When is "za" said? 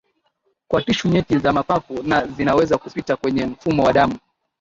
1.39-1.53